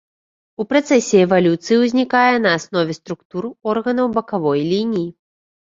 [0.61, 3.43] У працэсе эвалюцыі ўзнікае на аснове структур
[3.75, 5.07] органаў бакавой лініі.